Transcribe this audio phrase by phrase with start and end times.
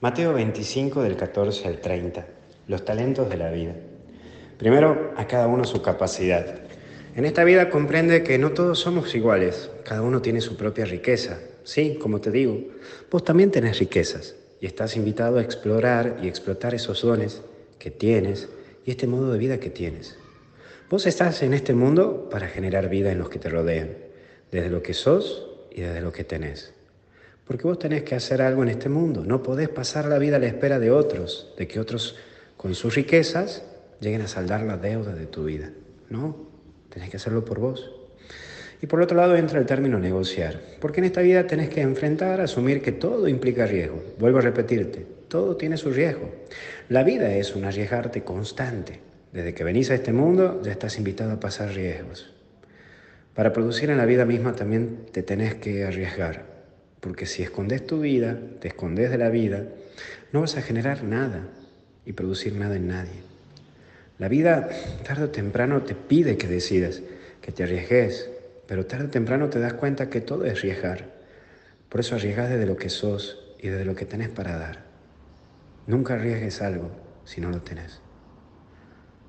[0.00, 2.24] Mateo 25 del 14 al 30.
[2.68, 3.74] Los talentos de la vida.
[4.56, 6.60] Primero, a cada uno su capacidad.
[7.16, 11.40] En esta vida comprende que no todos somos iguales, cada uno tiene su propia riqueza.
[11.64, 12.60] Sí, como te digo,
[13.10, 17.42] vos también tenés riquezas y estás invitado a explorar y explotar esos dones
[17.80, 18.48] que tienes
[18.86, 20.16] y este modo de vida que tienes.
[20.88, 23.96] Vos estás en este mundo para generar vida en los que te rodean,
[24.52, 26.77] desde lo que sos y desde lo que tenés.
[27.48, 29.24] Porque vos tenés que hacer algo en este mundo.
[29.24, 32.14] No podés pasar la vida a la espera de otros, de que otros
[32.58, 33.64] con sus riquezas
[34.00, 35.70] lleguen a saldar la deuda de tu vida.
[36.10, 36.36] No,
[36.90, 37.90] tenés que hacerlo por vos.
[38.82, 42.40] Y por otro lado entra el término negociar, porque en esta vida tenés que enfrentar,
[42.40, 44.02] asumir que todo implica riesgo.
[44.18, 46.30] Vuelvo a repetirte, todo tiene su riesgo.
[46.90, 49.00] La vida es un arriesgarte constante.
[49.32, 52.30] Desde que venís a este mundo ya estás invitado a pasar riesgos.
[53.34, 56.57] Para producir en la vida misma también te tenés que arriesgar.
[57.00, 59.64] Porque si escondes tu vida, te escondes de la vida,
[60.32, 61.48] no vas a generar nada
[62.04, 63.22] y producir nada en nadie.
[64.18, 64.68] La vida
[65.06, 67.02] tarde o temprano te pide que decidas,
[67.40, 68.28] que te arriesgues,
[68.66, 71.18] pero tarde o temprano te das cuenta que todo es arriesgar.
[71.88, 74.84] Por eso arriesgas desde lo que sos y desde lo que tenés para dar.
[75.86, 76.90] Nunca arriesgues algo
[77.24, 78.00] si no lo tenés.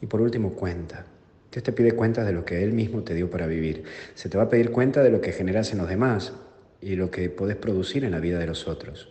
[0.00, 1.06] Y por último, cuenta.
[1.50, 3.84] Dios te pide cuenta de lo que Él mismo te dio para vivir.
[4.14, 6.32] Se te va a pedir cuenta de lo que generas en los demás,
[6.84, 9.08] y lo que podés producir en la vida de los otros.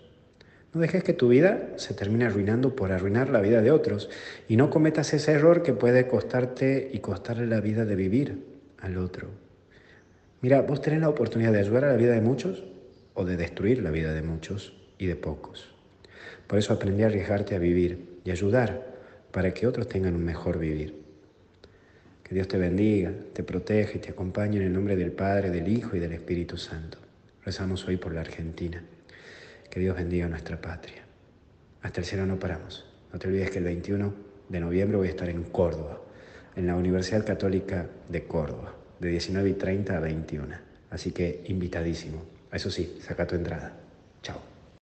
[0.74, 4.10] No dejes que tu vida se termine arruinando por arruinar la vida de otros
[4.48, 8.44] y no cometas ese error que puede costarte y costarle la vida de vivir
[8.80, 9.28] al otro.
[10.42, 12.64] Mira, vos tenés la oportunidad de ayudar a la vida de muchos
[13.14, 15.74] o de destruir la vida de muchos y de pocos.
[16.48, 18.86] Por eso aprendí a arriesgarte a vivir y ayudar
[19.32, 21.02] para que otros tengan un mejor vivir.
[22.24, 25.68] Que Dios te bendiga, te proteja y te acompañe en el nombre del Padre, del
[25.68, 26.98] Hijo y del Espíritu Santo.
[27.46, 28.82] Rezamos hoy por la Argentina.
[29.70, 31.04] Que Dios bendiga nuestra patria.
[31.82, 32.86] Hasta el cielo no paramos.
[33.12, 34.14] No te olvides que el 21
[34.50, 36.00] de noviembre voy a estar en Córdoba,
[36.56, 40.56] en la Universidad Católica de Córdoba, de 19 y 30 a 21.
[40.90, 42.24] Así que invitadísimo.
[42.52, 43.74] Eso sí, saca tu entrada.
[44.22, 44.53] Chao.